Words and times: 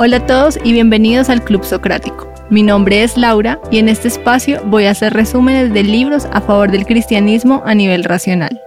Hola 0.00 0.18
a 0.18 0.26
todos 0.26 0.60
y 0.62 0.72
bienvenidos 0.72 1.28
al 1.28 1.42
Club 1.42 1.64
Socrático. 1.64 2.32
Mi 2.50 2.62
nombre 2.62 3.02
es 3.02 3.16
Laura 3.16 3.60
y 3.72 3.78
en 3.78 3.88
este 3.88 4.06
espacio 4.06 4.62
voy 4.66 4.84
a 4.84 4.92
hacer 4.92 5.12
resúmenes 5.12 5.74
de 5.74 5.82
libros 5.82 6.28
a 6.30 6.40
favor 6.40 6.70
del 6.70 6.86
cristianismo 6.86 7.64
a 7.66 7.74
nivel 7.74 8.04
racional. 8.04 8.60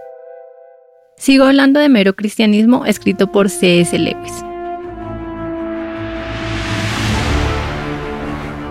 Sigo 1.16 1.46
hablando 1.46 1.80
de 1.80 1.88
mero 1.88 2.18
cristianismo 2.18 2.86
escrito 2.86 3.32
por 3.32 3.50
C.S. 3.50 3.98
Lewis. 3.98 4.44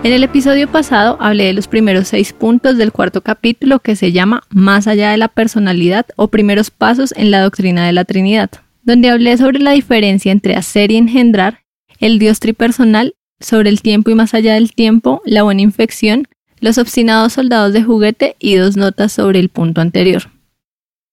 En 0.03 0.13
el 0.13 0.23
episodio 0.23 0.67
pasado 0.67 1.17
hablé 1.19 1.45
de 1.45 1.53
los 1.53 1.67
primeros 1.67 2.09
seis 2.09 2.31
puntos 2.31 2.77
del 2.77 2.91
cuarto 2.91 3.21
capítulo 3.21 3.79
que 3.79 3.95
se 3.95 4.11
llama 4.11 4.43
Más 4.51 4.85
allá 4.85 5.09
de 5.09 5.17
la 5.17 5.29
personalidad 5.29 6.05
o 6.15 6.27
primeros 6.27 6.69
pasos 6.69 7.11
en 7.17 7.31
la 7.31 7.41
doctrina 7.41 7.87
de 7.87 7.93
la 7.93 8.05
Trinidad, 8.05 8.51
donde 8.83 9.09
hablé 9.09 9.35
sobre 9.37 9.57
la 9.57 9.71
diferencia 9.71 10.31
entre 10.31 10.55
hacer 10.55 10.91
y 10.91 10.97
engendrar 10.97 11.60
el 12.01 12.19
Dios 12.19 12.39
tripersonal, 12.39 13.15
sobre 13.39 13.69
el 13.69 13.81
tiempo 13.81 14.11
y 14.11 14.15
más 14.15 14.33
allá 14.33 14.55
del 14.55 14.73
tiempo, 14.73 15.21
la 15.25 15.43
buena 15.43 15.61
infección, 15.61 16.27
los 16.59 16.77
obstinados 16.77 17.33
soldados 17.33 17.73
de 17.73 17.83
juguete 17.83 18.35
y 18.39 18.55
dos 18.55 18.75
notas 18.75 19.13
sobre 19.13 19.39
el 19.39 19.49
punto 19.49 19.81
anterior. 19.81 20.23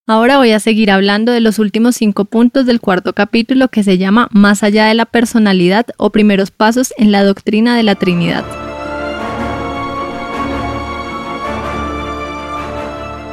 Ahora 0.06 0.38
voy 0.38 0.52
a 0.52 0.60
seguir 0.60 0.90
hablando 0.90 1.32
de 1.32 1.40
los 1.40 1.58
últimos 1.58 1.96
cinco 1.96 2.24
puntos 2.24 2.64
del 2.64 2.80
cuarto 2.80 3.12
capítulo 3.12 3.68
que 3.68 3.84
se 3.84 3.98
llama 3.98 4.28
Más 4.32 4.62
allá 4.62 4.86
de 4.86 4.94
la 4.94 5.04
personalidad 5.04 5.86
o 5.98 6.10
primeros 6.10 6.50
pasos 6.50 6.94
en 6.96 7.12
la 7.12 7.22
doctrina 7.22 7.76
de 7.76 7.82
la 7.82 7.94
Trinidad. 7.94 8.44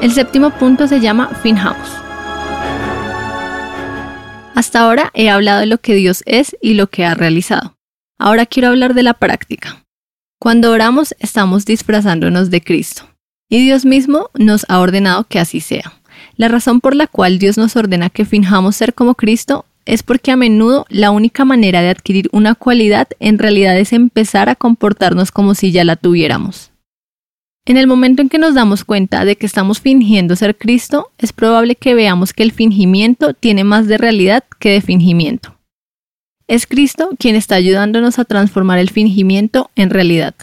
El 0.02 0.12
séptimo 0.12 0.52
punto 0.52 0.88
se 0.88 1.00
llama 1.00 1.30
Finhaus. 1.42 2.05
Hasta 4.56 4.80
ahora 4.80 5.12
he 5.14 5.30
hablado 5.30 5.60
de 5.60 5.66
lo 5.66 5.80
que 5.80 5.96
Dios 5.96 6.24
es 6.26 6.56
y 6.62 6.76
lo 6.76 6.88
que 6.88 7.04
ha 7.04 7.14
realizado. 7.14 7.76
Ahora 8.18 8.46
quiero 8.46 8.70
hablar 8.70 8.94
de 8.94 9.04
la 9.04 9.14
práctica. 9.14 9.84
Cuando 10.40 10.72
oramos 10.72 11.14
estamos 11.20 11.66
disfrazándonos 11.66 12.50
de 12.50 12.62
Cristo. 12.62 13.04
Y 13.50 13.60
Dios 13.60 13.84
mismo 13.84 14.30
nos 14.34 14.66
ha 14.70 14.80
ordenado 14.80 15.26
que 15.26 15.40
así 15.40 15.60
sea. 15.60 16.00
La 16.38 16.48
razón 16.48 16.80
por 16.80 16.96
la 16.96 17.08
cual 17.08 17.38
Dios 17.38 17.58
nos 17.58 17.76
ordena 17.76 18.10
que 18.10 18.24
finjamos 18.24 18.78
ser 18.78 18.94
como 18.94 19.16
Cristo 19.16 19.66
es 19.86 20.04
porque 20.04 20.32
a 20.32 20.38
menudo 20.38 20.86
la 20.88 21.12
única 21.12 21.44
manera 21.44 21.82
de 21.82 21.90
adquirir 21.90 22.30
una 22.32 22.56
cualidad 22.56 23.10
en 23.20 23.40
realidad 23.40 23.78
es 23.78 23.92
empezar 23.92 24.48
a 24.48 24.56
comportarnos 24.56 25.32
como 25.32 25.54
si 25.54 25.74
ya 25.74 25.84
la 25.84 25.98
tuviéramos. 25.98 26.72
En 27.68 27.78
el 27.78 27.88
momento 27.88 28.22
en 28.22 28.30
que 28.30 28.38
nos 28.38 28.54
damos 28.54 28.86
cuenta 28.86 29.26
de 29.26 29.38
que 29.38 29.48
estamos 29.48 29.82
fingiendo 29.82 30.36
ser 30.36 30.56
Cristo, 30.56 31.12
es 31.18 31.34
probable 31.34 31.76
que 31.76 31.96
veamos 31.96 32.32
que 32.32 32.44
el 32.44 32.52
fingimiento 32.52 33.34
tiene 33.34 33.64
más 33.64 33.88
de 33.88 33.98
realidad 33.98 34.44
que 34.60 34.70
de 34.70 34.82
fingimiento. 34.82 35.58
Es 36.48 36.68
Cristo 36.68 37.10
quien 37.18 37.36
está 37.36 37.56
ayudándonos 37.56 38.20
a 38.20 38.26
transformar 38.26 38.78
el 38.78 38.92
fingimiento 38.92 39.72
en 39.76 39.90
realidad. 39.90 40.36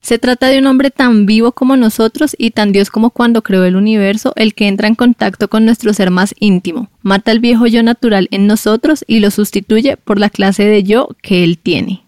Se 0.00 0.20
trata 0.20 0.46
de 0.46 0.60
un 0.60 0.66
hombre 0.66 0.92
tan 0.92 1.26
vivo 1.26 1.50
como 1.50 1.76
nosotros 1.76 2.36
y 2.38 2.52
tan 2.52 2.70
Dios 2.70 2.90
como 2.90 3.10
cuando 3.10 3.42
creó 3.42 3.64
el 3.64 3.74
universo, 3.74 4.34
el 4.36 4.54
que 4.54 4.68
entra 4.68 4.86
en 4.86 4.94
contacto 4.94 5.48
con 5.48 5.64
nuestro 5.64 5.92
ser 5.94 6.12
más 6.12 6.32
íntimo, 6.38 6.90
mata 7.02 7.32
el 7.32 7.40
viejo 7.40 7.66
yo 7.66 7.82
natural 7.82 8.28
en 8.30 8.46
nosotros 8.46 9.04
y 9.08 9.18
lo 9.18 9.32
sustituye 9.32 9.96
por 9.96 10.20
la 10.20 10.30
clase 10.30 10.64
de 10.64 10.84
yo 10.84 11.08
que 11.22 11.42
él 11.42 11.58
tiene. 11.58 12.06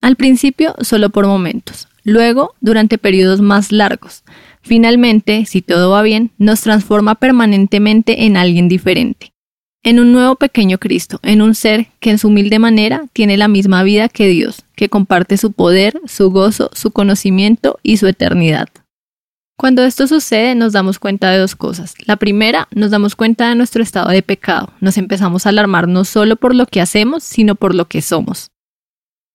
Al 0.00 0.16
principio 0.16 0.74
solo 0.80 1.10
por 1.10 1.26
momentos, 1.26 1.88
luego 2.04 2.54
durante 2.60 2.98
periodos 2.98 3.40
más 3.40 3.72
largos. 3.72 4.22
Finalmente, 4.62 5.44
si 5.46 5.62
todo 5.62 5.90
va 5.90 6.02
bien, 6.02 6.30
nos 6.38 6.60
transforma 6.60 7.16
permanentemente 7.16 8.24
en 8.24 8.36
alguien 8.36 8.68
diferente, 8.68 9.32
en 9.82 9.98
un 9.98 10.12
nuevo 10.12 10.36
pequeño 10.36 10.78
Cristo, 10.78 11.18
en 11.22 11.42
un 11.42 11.54
ser 11.54 11.88
que 12.00 12.10
en 12.10 12.18
su 12.18 12.28
humilde 12.28 12.58
manera 12.58 13.06
tiene 13.12 13.36
la 13.36 13.48
misma 13.48 13.82
vida 13.82 14.08
que 14.08 14.28
Dios, 14.28 14.64
que 14.76 14.88
comparte 14.88 15.36
su 15.36 15.52
poder, 15.52 16.00
su 16.06 16.30
gozo, 16.30 16.70
su 16.72 16.92
conocimiento 16.92 17.78
y 17.82 17.96
su 17.96 18.06
eternidad. 18.06 18.68
Cuando 19.56 19.84
esto 19.84 20.08
sucede 20.08 20.54
nos 20.54 20.72
damos 20.72 20.98
cuenta 20.98 21.30
de 21.30 21.38
dos 21.38 21.54
cosas. 21.54 21.94
La 22.06 22.16
primera, 22.16 22.66
nos 22.74 22.90
damos 22.90 23.14
cuenta 23.14 23.48
de 23.48 23.54
nuestro 23.54 23.82
estado 23.82 24.10
de 24.10 24.22
pecado. 24.22 24.72
Nos 24.80 24.98
empezamos 24.98 25.46
a 25.46 25.50
alarmar 25.50 25.86
no 25.86 26.04
solo 26.04 26.36
por 26.36 26.54
lo 26.54 26.66
que 26.66 26.80
hacemos, 26.80 27.22
sino 27.22 27.54
por 27.54 27.74
lo 27.74 27.84
que 27.84 28.02
somos. 28.02 28.50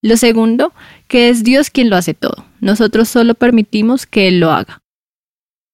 Lo 0.02 0.16
segundo, 0.16 0.74
que 1.08 1.30
es 1.30 1.44
Dios 1.44 1.70
quien 1.70 1.90
lo 1.90 1.98
hace 1.98 2.14
todo. 2.14 2.46
Nosotros 2.62 3.10
solo 3.10 3.36
permitimos 3.36 4.06
que 4.06 4.28
Él 4.30 4.40
lo 4.40 4.52
haga. 4.52 4.82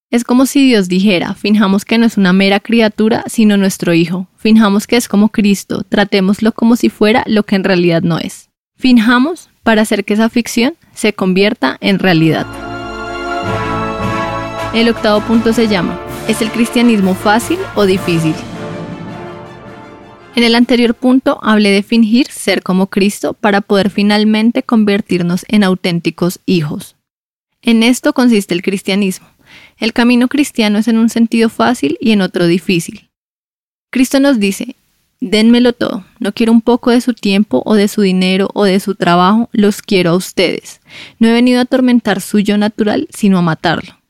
Es 0.09 0.23
como 0.23 0.45
si 0.45 0.65
Dios 0.65 0.87
dijera, 0.87 1.35
finjamos 1.35 1.85
que 1.85 1.97
no 1.97 2.05
es 2.05 2.17
una 2.17 2.33
mera 2.33 2.59
criatura, 2.59 3.23
sino 3.27 3.57
nuestro 3.57 3.93
Hijo. 3.93 4.27
Finjamos 4.37 4.87
que 4.87 4.97
es 4.97 5.07
como 5.07 5.29
Cristo, 5.29 5.83
tratémoslo 5.87 6.53
como 6.53 6.75
si 6.75 6.89
fuera 6.89 7.23
lo 7.27 7.43
que 7.43 7.55
en 7.55 7.63
realidad 7.63 8.01
no 8.01 8.17
es. 8.17 8.49
Finjamos 8.77 9.49
para 9.63 9.83
hacer 9.83 10.05
que 10.05 10.13
esa 10.13 10.29
ficción 10.29 10.75
se 10.93 11.13
convierta 11.13 11.77
en 11.81 11.99
realidad. 11.99 12.47
El 14.73 14.89
octavo 14.89 15.21
punto 15.21 15.53
se 15.53 15.67
llama, 15.67 15.99
¿es 16.27 16.41
el 16.41 16.49
cristianismo 16.49 17.13
fácil 17.13 17.59
o 17.75 17.85
difícil? 17.85 18.33
En 20.35 20.43
el 20.43 20.55
anterior 20.55 20.93
punto 20.95 21.39
hablé 21.41 21.71
de 21.71 21.81
fingir 21.81 22.27
ser 22.27 22.61
como 22.61 22.87
Cristo 22.87 23.33
para 23.33 23.61
poder 23.61 23.89
finalmente 23.89 24.63
convertirnos 24.63 25.45
en 25.47 25.63
auténticos 25.63 26.41
hijos. 26.45 26.97
En 27.61 27.83
esto 27.83 28.11
consiste 28.11 28.53
el 28.53 28.61
cristianismo. 28.61 29.27
El 29.77 29.93
camino 29.93 30.27
cristiano 30.27 30.77
es 30.77 30.89
en 30.89 30.97
un 30.97 31.07
sentido 31.07 31.47
fácil 31.47 31.97
y 32.01 32.11
en 32.11 32.21
otro 32.21 32.47
difícil. 32.47 33.09
Cristo 33.91 34.19
nos 34.19 34.37
dice, 34.37 34.75
dénmelo 35.21 35.71
todo, 35.71 36.05
no 36.19 36.33
quiero 36.33 36.51
un 36.51 36.61
poco 36.61 36.91
de 36.91 36.99
su 36.99 37.13
tiempo 37.13 37.63
o 37.65 37.75
de 37.75 37.87
su 37.87 38.01
dinero 38.01 38.49
o 38.53 38.65
de 38.65 38.81
su 38.81 38.95
trabajo, 38.95 39.49
los 39.53 39.81
quiero 39.81 40.11
a 40.11 40.15
ustedes. 40.15 40.81
No 41.17 41.29
he 41.29 41.31
venido 41.31 41.59
a 41.59 41.63
atormentar 41.63 42.19
su 42.19 42.39
yo 42.39 42.57
natural, 42.57 43.07
sino 43.09 43.37
a 43.37 43.41
matarlo. 43.41 44.01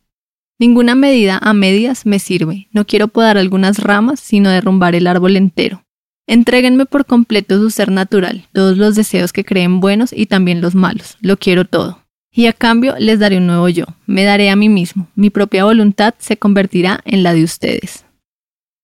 Ninguna 0.57 0.95
medida 0.95 1.37
a 1.39 1.53
medias 1.53 2.07
me 2.07 2.17
sirve, 2.17 2.67
no 2.71 2.85
quiero 2.85 3.09
podar 3.09 3.37
algunas 3.37 3.77
ramas, 3.77 4.19
sino 4.19 4.49
derrumbar 4.49 4.95
el 4.95 5.05
árbol 5.05 5.35
entero. 5.35 5.84
Entréguenme 6.27 6.87
por 6.87 7.05
completo 7.05 7.59
su 7.59 7.69
ser 7.69 7.91
natural, 7.91 8.47
todos 8.51 8.77
los 8.77 8.95
deseos 8.95 9.31
que 9.31 9.45
creen 9.45 9.79
buenos 9.79 10.11
y 10.11 10.25
también 10.25 10.59
los 10.59 10.73
malos, 10.73 11.17
lo 11.21 11.37
quiero 11.37 11.65
todo. 11.65 12.01
Y 12.31 12.47
a 12.47 12.53
cambio 12.53 12.95
les 12.97 13.19
daré 13.19 13.37
un 13.37 13.47
nuevo 13.47 13.69
yo, 13.69 13.85
me 14.07 14.23
daré 14.23 14.49
a 14.49 14.55
mí 14.55 14.67
mismo, 14.67 15.07
mi 15.15 15.29
propia 15.29 15.65
voluntad 15.65 16.15
se 16.17 16.37
convertirá 16.37 16.99
en 17.05 17.21
la 17.21 17.33
de 17.33 17.43
ustedes. 17.43 18.05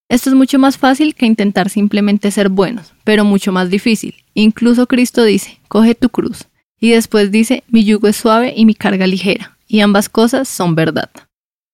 Esto 0.07 0.29
es 0.29 0.35
mucho 0.35 0.59
más 0.59 0.77
fácil 0.77 1.15
que 1.15 1.25
intentar 1.25 1.69
simplemente 1.69 2.31
ser 2.31 2.49
buenos, 2.49 2.93
pero 3.03 3.25
mucho 3.25 3.51
más 3.51 3.69
difícil. 3.69 4.15
Incluso 4.33 4.85
Cristo 4.85 5.23
dice, 5.23 5.59
coge 5.67 5.95
tu 5.95 6.09
cruz, 6.09 6.47
y 6.79 6.91
después 6.91 7.31
dice, 7.31 7.63
mi 7.69 7.83
yugo 7.83 8.07
es 8.07 8.17
suave 8.17 8.53
y 8.55 8.65
mi 8.65 8.75
carga 8.75 9.07
ligera, 9.07 9.57
y 9.67 9.79
ambas 9.79 10.09
cosas 10.09 10.47
son 10.47 10.75
verdad. 10.75 11.09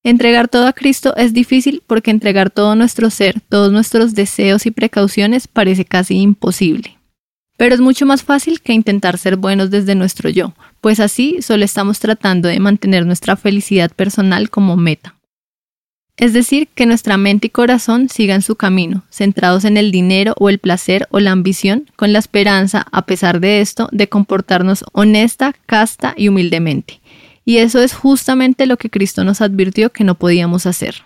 Entregar 0.04 0.48
todo 0.48 0.68
a 0.68 0.74
Cristo 0.74 1.16
es 1.18 1.34
difícil 1.34 1.84
porque 1.86 2.12
entregar 2.12 2.50
todo 2.50 2.76
nuestro 2.76 3.10
ser, 3.10 3.42
todos 3.42 3.72
nuestros 3.72 4.14
deseos 4.14 4.66
y 4.66 4.72
precauciones 4.72 5.48
parece 5.48 5.86
casi 5.86 6.16
imposible. 6.16 6.98
Pero 7.58 7.74
es 7.74 7.82
mucho 7.82 8.06
más 8.06 8.24
fácil 8.24 8.62
que 8.62 8.74
intentar 8.74 9.18
ser 9.18 9.36
buenos 9.36 9.72
desde 9.72 9.96
nuestro 9.96 10.30
yo, 10.30 10.54
pues 10.80 11.00
así 11.00 11.42
solo 11.42 11.66
estamos 11.66 12.00
tratando 12.00 12.48
de 12.48 12.60
mantener 12.60 13.06
nuestra 13.06 13.36
felicidad 13.36 13.92
personal 13.92 14.50
como 14.50 14.78
meta. 14.78 15.16
Es 16.18 16.34
decir, 16.34 16.68
que 16.74 16.88
nuestra 16.88 17.18
mente 17.18 17.48
y 17.48 17.50
corazón 17.52 18.10
sigan 18.10 18.42
su 18.42 18.56
camino, 18.56 19.04
centrados 19.12 19.66
en 19.66 19.78
el 19.78 19.92
dinero 19.92 20.34
o 20.40 20.50
el 20.50 20.58
placer 20.58 21.08
o 21.12 21.20
la 21.20 21.32
ambición, 21.32 21.86
con 21.96 22.12
la 22.12 22.18
esperanza, 22.18 22.88
a 22.92 23.06
pesar 23.06 23.40
de 23.40 23.62
esto, 23.62 23.88
de 23.92 24.10
comportarnos 24.10 24.84
honesta, 24.94 25.54
casta 25.68 26.16
y 26.18 26.28
humildemente, 26.28 27.02
y 27.48 27.60
eso 27.60 27.80
es 27.80 27.94
justamente 27.94 28.66
lo 28.66 28.76
que 28.76 28.90
Cristo 28.90 29.24
nos 29.24 29.40
advirtió 29.40 29.90
que 29.90 30.04
no 30.04 30.16
podíamos 30.16 30.66
hacer. 30.66 31.06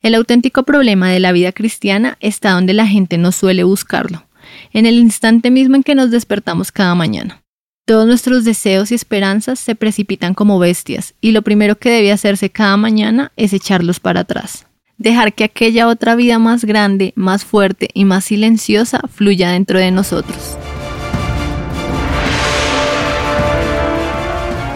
El 0.00 0.14
auténtico 0.14 0.62
problema 0.62 1.10
de 1.10 1.18
la 1.18 1.32
vida 1.32 1.50
cristiana 1.50 2.16
está 2.20 2.52
donde 2.52 2.72
la 2.72 2.86
gente 2.86 3.18
no 3.18 3.32
suele 3.32 3.64
buscarlo, 3.64 4.28
en 4.72 4.86
el 4.86 4.94
instante 4.94 5.50
mismo 5.50 5.74
en 5.74 5.82
que 5.82 5.96
nos 5.96 6.12
despertamos 6.12 6.70
cada 6.70 6.94
mañana. 6.94 7.42
Todos 7.84 8.06
nuestros 8.06 8.44
deseos 8.44 8.92
y 8.92 8.94
esperanzas 8.94 9.58
se 9.58 9.74
precipitan 9.74 10.34
como 10.34 10.60
bestias, 10.60 11.14
y 11.20 11.32
lo 11.32 11.42
primero 11.42 11.78
que 11.78 11.90
debe 11.90 12.12
hacerse 12.12 12.50
cada 12.50 12.76
mañana 12.76 13.32
es 13.34 13.52
echarlos 13.52 13.98
para 13.98 14.20
atrás. 14.20 14.66
Dejar 14.98 15.34
que 15.34 15.42
aquella 15.42 15.88
otra 15.88 16.14
vida 16.14 16.38
más 16.38 16.64
grande, 16.64 17.12
más 17.16 17.44
fuerte 17.44 17.88
y 17.92 18.04
más 18.04 18.26
silenciosa 18.26 19.00
fluya 19.12 19.50
dentro 19.50 19.80
de 19.80 19.90
nosotros. 19.90 20.56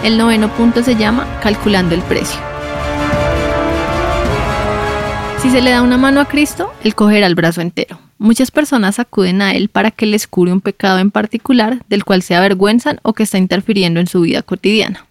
El 0.05 0.17
noveno 0.17 0.49
punto 0.49 0.85
se 0.85 0.95
llama 0.95 1.27
calculando 1.43 1.95
el 1.95 2.03
precio. 2.03 2.39
Si 5.43 5.51
se 5.51 5.61
le 5.61 5.71
da 5.71 5.83
una 5.83 5.99
mano 5.99 6.21
a 6.21 6.27
Cristo, 6.27 6.73
Él 6.85 6.95
cogerá 6.95 7.27
el 7.27 7.35
brazo 7.35 7.61
entero. 7.61 7.99
Muchas 8.17 8.53
personas 8.53 9.01
acuden 9.01 9.43
a 9.43 9.53
Él 9.53 9.69
para 9.69 9.91
que 9.91 10.07
les 10.07 10.29
cure 10.29 10.53
un 10.53 10.61
pecado 10.61 11.01
en 11.01 11.11
particular 11.11 11.85
del 11.89 12.05
cual 12.05 12.23
se 12.23 12.37
avergüenzan 12.37 13.01
o 13.03 13.13
que 13.13 13.25
está 13.25 13.39
interfiriendo 13.39 13.99
en 13.99 14.07
su 14.07 14.21
vida 14.21 14.43
cotidiana. 14.43 15.07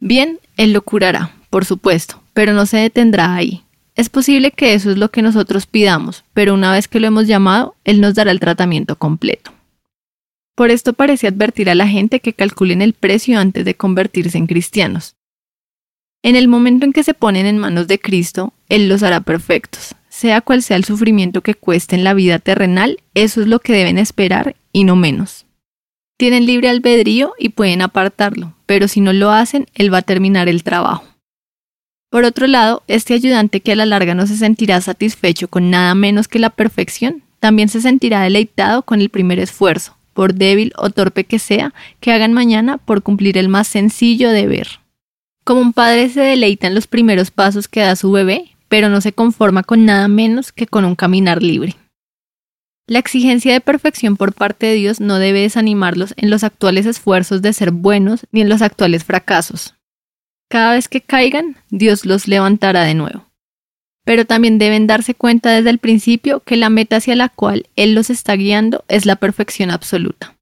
Bien, 0.00 0.38
Él 0.58 0.72
lo 0.74 0.82
curará, 0.82 1.30
por 1.48 1.64
supuesto, 1.64 2.20
pero 2.34 2.52
no 2.52 2.66
se 2.66 2.76
detendrá 2.76 3.34
ahí. 3.34 3.64
Es 3.94 4.10
posible 4.10 4.50
que 4.50 4.74
eso 4.74 4.90
es 4.90 4.98
lo 4.98 5.10
que 5.10 5.22
nosotros 5.22 5.64
pidamos, 5.64 6.24
pero 6.34 6.52
una 6.52 6.72
vez 6.72 6.88
que 6.88 7.00
lo 7.00 7.06
hemos 7.06 7.26
llamado, 7.26 7.74
Él 7.84 8.02
nos 8.02 8.14
dará 8.14 8.30
el 8.30 8.40
tratamiento 8.40 8.96
completo. 8.96 9.55
Por 10.56 10.70
esto 10.70 10.94
parece 10.94 11.28
advertir 11.28 11.68
a 11.68 11.74
la 11.74 11.86
gente 11.86 12.20
que 12.20 12.32
calculen 12.32 12.80
el 12.80 12.94
precio 12.94 13.38
antes 13.38 13.64
de 13.66 13.76
convertirse 13.76 14.38
en 14.38 14.46
cristianos. 14.46 15.14
En 16.22 16.34
el 16.34 16.48
momento 16.48 16.86
en 16.86 16.94
que 16.94 17.04
se 17.04 17.14
ponen 17.14 17.44
en 17.44 17.58
manos 17.58 17.86
de 17.86 18.00
Cristo, 18.00 18.54
Él 18.70 18.88
los 18.88 19.02
hará 19.02 19.20
perfectos. 19.20 19.94
Sea 20.08 20.40
cual 20.40 20.62
sea 20.62 20.78
el 20.78 20.84
sufrimiento 20.84 21.42
que 21.42 21.54
cueste 21.54 21.94
en 21.94 22.04
la 22.04 22.14
vida 22.14 22.38
terrenal, 22.38 23.02
eso 23.12 23.42
es 23.42 23.48
lo 23.48 23.60
que 23.60 23.74
deben 23.74 23.98
esperar 23.98 24.56
y 24.72 24.84
no 24.84 24.96
menos. 24.96 25.44
Tienen 26.16 26.46
libre 26.46 26.70
albedrío 26.70 27.34
y 27.38 27.50
pueden 27.50 27.82
apartarlo, 27.82 28.54
pero 28.64 28.88
si 28.88 29.02
no 29.02 29.12
lo 29.12 29.30
hacen, 29.30 29.66
Él 29.74 29.92
va 29.92 29.98
a 29.98 30.02
terminar 30.02 30.48
el 30.48 30.64
trabajo. 30.64 31.04
Por 32.10 32.24
otro 32.24 32.46
lado, 32.46 32.82
este 32.88 33.12
ayudante 33.12 33.60
que 33.60 33.72
a 33.72 33.76
la 33.76 33.84
larga 33.84 34.14
no 34.14 34.26
se 34.26 34.38
sentirá 34.38 34.80
satisfecho 34.80 35.48
con 35.48 35.68
nada 35.68 35.94
menos 35.94 36.28
que 36.28 36.38
la 36.38 36.48
perfección, 36.48 37.22
también 37.38 37.68
se 37.68 37.82
sentirá 37.82 38.22
deleitado 38.22 38.82
con 38.82 39.02
el 39.02 39.10
primer 39.10 39.38
esfuerzo, 39.38 39.98
por 40.16 40.34
débil 40.34 40.72
o 40.76 40.88
torpe 40.88 41.24
que 41.24 41.38
sea, 41.38 41.74
que 42.00 42.10
hagan 42.10 42.32
mañana 42.32 42.78
por 42.78 43.02
cumplir 43.02 43.36
el 43.36 43.48
más 43.48 43.68
sencillo 43.68 44.30
deber. 44.30 44.80
Como 45.44 45.60
un 45.60 45.74
padre 45.74 46.08
se 46.08 46.22
deleita 46.22 46.66
en 46.66 46.74
los 46.74 46.86
primeros 46.86 47.30
pasos 47.30 47.68
que 47.68 47.80
da 47.80 47.94
su 47.94 48.10
bebé, 48.10 48.56
pero 48.68 48.88
no 48.88 49.02
se 49.02 49.12
conforma 49.12 49.62
con 49.62 49.84
nada 49.84 50.08
menos 50.08 50.50
que 50.50 50.66
con 50.66 50.86
un 50.86 50.96
caminar 50.96 51.42
libre. 51.42 51.76
La 52.88 52.98
exigencia 52.98 53.52
de 53.52 53.60
perfección 53.60 54.16
por 54.16 54.32
parte 54.32 54.66
de 54.66 54.74
Dios 54.74 55.00
no 55.00 55.18
debe 55.18 55.42
desanimarlos 55.42 56.14
en 56.16 56.30
los 56.30 56.44
actuales 56.44 56.86
esfuerzos 56.86 57.42
de 57.42 57.52
ser 57.52 57.70
buenos 57.70 58.26
ni 58.32 58.40
en 58.40 58.48
los 58.48 58.62
actuales 58.62 59.04
fracasos. 59.04 59.74
Cada 60.48 60.72
vez 60.72 60.88
que 60.88 61.02
caigan, 61.02 61.56
Dios 61.68 62.06
los 62.06 62.26
levantará 62.26 62.84
de 62.84 62.94
nuevo. 62.94 63.25
Pero 64.06 64.24
también 64.24 64.58
deben 64.58 64.86
darse 64.86 65.16
cuenta 65.16 65.50
desde 65.50 65.70
el 65.70 65.78
principio 65.78 66.38
que 66.38 66.56
la 66.56 66.70
meta 66.70 66.96
hacia 66.96 67.16
la 67.16 67.28
cual 67.28 67.66
Él 67.74 67.96
los 67.96 68.08
está 68.08 68.36
guiando 68.36 68.84
es 68.86 69.04
la 69.04 69.16
perfección 69.16 69.72
absoluta. 69.72 70.36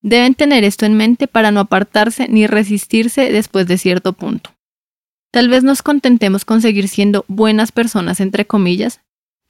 Deben 0.00 0.34
tener 0.34 0.64
esto 0.64 0.86
en 0.86 0.94
mente 0.94 1.28
para 1.28 1.50
no 1.50 1.60
apartarse 1.60 2.28
ni 2.28 2.46
resistirse 2.46 3.30
después 3.30 3.66
de 3.66 3.76
cierto 3.76 4.14
punto. 4.14 4.54
Tal 5.30 5.50
vez 5.50 5.64
nos 5.64 5.82
contentemos 5.82 6.46
con 6.46 6.62
seguir 6.62 6.88
siendo 6.88 7.26
buenas 7.28 7.72
personas, 7.72 8.20
entre 8.20 8.46
comillas, 8.46 9.00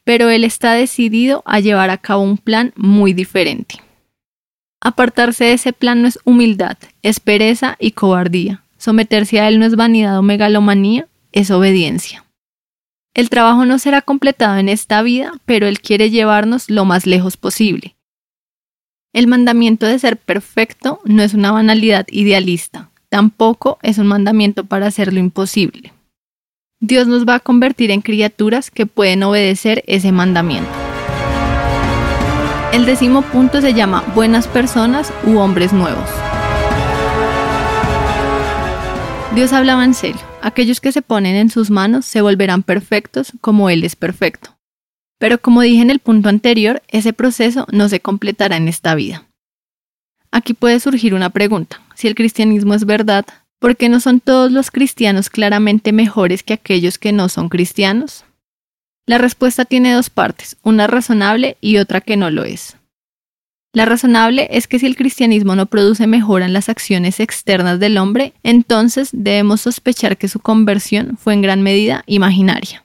pero 0.02 0.30
Él 0.30 0.42
está 0.42 0.72
decidido 0.72 1.44
a 1.46 1.60
llevar 1.60 1.90
a 1.90 1.98
cabo 1.98 2.22
un 2.22 2.38
plan 2.38 2.72
muy 2.74 3.12
diferente. 3.12 3.76
Apartarse 4.80 5.44
de 5.44 5.52
ese 5.52 5.72
plan 5.72 6.02
no 6.02 6.08
es 6.08 6.18
humildad, 6.24 6.76
es 7.02 7.20
pereza 7.20 7.76
y 7.78 7.92
cobardía. 7.92 8.64
Someterse 8.78 9.38
a 9.38 9.46
Él 9.46 9.60
no 9.60 9.66
es 9.66 9.76
vanidad 9.76 10.18
o 10.18 10.22
megalomanía, 10.22 11.06
es 11.30 11.52
obediencia. 11.52 12.24
El 13.18 13.30
trabajo 13.30 13.64
no 13.64 13.80
será 13.80 14.00
completado 14.00 14.58
en 14.58 14.68
esta 14.68 15.02
vida, 15.02 15.32
pero 15.44 15.66
Él 15.66 15.80
quiere 15.80 16.08
llevarnos 16.08 16.70
lo 16.70 16.84
más 16.84 17.04
lejos 17.04 17.36
posible. 17.36 17.96
El 19.12 19.26
mandamiento 19.26 19.86
de 19.86 19.98
ser 19.98 20.18
perfecto 20.18 21.00
no 21.04 21.24
es 21.24 21.34
una 21.34 21.50
banalidad 21.50 22.06
idealista, 22.12 22.90
tampoco 23.08 23.80
es 23.82 23.98
un 23.98 24.06
mandamiento 24.06 24.66
para 24.66 24.86
hacer 24.86 25.12
lo 25.12 25.18
imposible. 25.18 25.92
Dios 26.78 27.08
nos 27.08 27.26
va 27.26 27.34
a 27.34 27.40
convertir 27.40 27.90
en 27.90 28.02
criaturas 28.02 28.70
que 28.70 28.86
pueden 28.86 29.24
obedecer 29.24 29.82
ese 29.88 30.12
mandamiento. 30.12 30.70
El 32.72 32.86
décimo 32.86 33.22
punto 33.22 33.60
se 33.60 33.74
llama 33.74 34.04
buenas 34.14 34.46
personas 34.46 35.12
u 35.26 35.38
hombres 35.38 35.72
nuevos. 35.72 36.08
Dios 39.38 39.52
hablaba 39.52 39.84
en 39.84 39.94
serio. 39.94 40.20
Aquellos 40.42 40.80
que 40.80 40.90
se 40.90 41.00
ponen 41.00 41.36
en 41.36 41.48
sus 41.48 41.70
manos 41.70 42.04
se 42.06 42.22
volverán 42.22 42.64
perfectos 42.64 43.34
como 43.40 43.70
Él 43.70 43.84
es 43.84 43.94
perfecto. 43.94 44.58
Pero 45.20 45.40
como 45.40 45.60
dije 45.60 45.80
en 45.80 45.90
el 45.90 46.00
punto 46.00 46.28
anterior, 46.28 46.82
ese 46.88 47.12
proceso 47.12 47.64
no 47.70 47.88
se 47.88 48.00
completará 48.00 48.56
en 48.56 48.66
esta 48.66 48.96
vida. 48.96 49.28
Aquí 50.32 50.54
puede 50.54 50.80
surgir 50.80 51.14
una 51.14 51.30
pregunta. 51.30 51.80
Si 51.94 52.08
el 52.08 52.16
cristianismo 52.16 52.74
es 52.74 52.84
verdad, 52.84 53.26
¿por 53.60 53.76
qué 53.76 53.88
no 53.88 54.00
son 54.00 54.18
todos 54.18 54.50
los 54.50 54.72
cristianos 54.72 55.30
claramente 55.30 55.92
mejores 55.92 56.42
que 56.42 56.54
aquellos 56.54 56.98
que 56.98 57.12
no 57.12 57.28
son 57.28 57.48
cristianos? 57.48 58.24
La 59.06 59.18
respuesta 59.18 59.64
tiene 59.64 59.92
dos 59.92 60.10
partes, 60.10 60.56
una 60.64 60.88
razonable 60.88 61.56
y 61.60 61.76
otra 61.76 62.00
que 62.00 62.16
no 62.16 62.32
lo 62.32 62.42
es. 62.42 62.76
La 63.74 63.84
razonable 63.84 64.48
es 64.50 64.66
que 64.66 64.78
si 64.78 64.86
el 64.86 64.96
cristianismo 64.96 65.54
no 65.54 65.66
produce 65.66 66.06
mejora 66.06 66.46
en 66.46 66.54
las 66.54 66.68
acciones 66.68 67.20
externas 67.20 67.78
del 67.78 67.98
hombre, 67.98 68.32
entonces 68.42 69.10
debemos 69.12 69.60
sospechar 69.60 70.16
que 70.16 70.28
su 70.28 70.40
conversión 70.40 71.18
fue 71.18 71.34
en 71.34 71.42
gran 71.42 71.62
medida 71.62 72.02
imaginaria. 72.06 72.84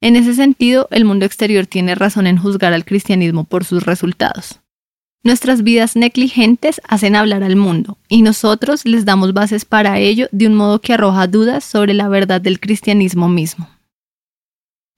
En 0.00 0.16
ese 0.16 0.34
sentido, 0.34 0.88
el 0.90 1.04
mundo 1.04 1.26
exterior 1.26 1.66
tiene 1.66 1.94
razón 1.94 2.26
en 2.26 2.38
juzgar 2.38 2.72
al 2.72 2.84
cristianismo 2.84 3.44
por 3.44 3.64
sus 3.64 3.84
resultados. 3.84 4.60
Nuestras 5.22 5.62
vidas 5.62 5.96
negligentes 5.96 6.80
hacen 6.88 7.14
hablar 7.14 7.42
al 7.42 7.56
mundo, 7.56 7.98
y 8.08 8.22
nosotros 8.22 8.86
les 8.86 9.04
damos 9.04 9.34
bases 9.34 9.66
para 9.66 9.98
ello 9.98 10.28
de 10.32 10.46
un 10.46 10.54
modo 10.54 10.80
que 10.80 10.94
arroja 10.94 11.26
dudas 11.26 11.64
sobre 11.64 11.92
la 11.92 12.08
verdad 12.08 12.40
del 12.40 12.60
cristianismo 12.60 13.28
mismo. 13.28 13.68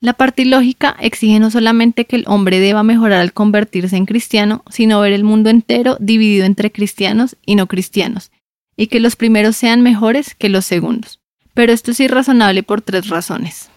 La 0.03 0.15
parte 0.15 0.45
lógica 0.45 0.97
exige 0.99 1.39
no 1.39 1.49
solamente 1.53 2.07
que 2.07 2.17
el 2.17 2.25
hombre 2.27 2.59
deba 2.59 2.83
mejorar 2.83 3.21
al 3.21 3.33
convertirse 3.33 3.97
en 3.97 4.05
cristiano, 4.05 4.65
sino 4.69 5.01
ver 5.01 5.13
el 5.13 5.23
mundo 5.23 5.49
entero 5.49 5.97
dividido 6.01 6.45
entre 6.45 6.73
cristianos 6.73 7.37
y 7.47 7.55
no 7.55 7.69
cristianos, 7.69 8.33
y 8.77 8.89
que 8.89 8.99
los 8.99 9.15
primeros 9.15 9.57
sean 9.57 9.81
mejores 9.81 10.35
que 10.35 10.49
los 10.49 10.65
segundos. 10.67 11.21
Pero 11.55 11.73
esto 11.73 11.93
es 11.93 12.01
irrazonable 12.01 12.65
por 12.65 12.83
tres 12.83 13.11
razones. 13.11 13.71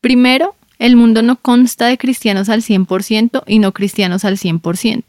Primero, 0.00 0.54
el 0.78 0.94
mundo 0.94 1.20
no 1.20 1.34
consta 1.34 1.88
de 1.88 1.98
cristianos 1.98 2.48
al 2.48 2.62
100% 2.62 3.42
y 3.44 3.58
no 3.58 3.72
cristianos 3.72 4.24
al 4.24 4.36
100%. 4.38 5.02